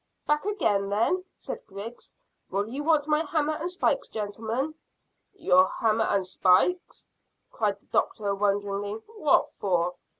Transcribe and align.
"Back 0.25 0.45
again, 0.45 0.89
then?" 0.89 1.25
said 1.35 1.61
Griggs. 1.67 2.11
"Will 2.49 2.67
you 2.67 2.83
want 2.83 3.07
my 3.07 3.23
hammer 3.23 3.53
and 3.53 3.69
spikes, 3.69 4.09
gentlemen?" 4.09 4.73
"Your 5.35 5.67
hammer 5.67 6.05
and 6.05 6.25
spikes?" 6.25 7.07
cried 7.51 7.79
the 7.79 7.85
doctor, 7.85 8.33
wonderingly. 8.33 8.93
"What 9.15 9.51
for?" 9.59 9.93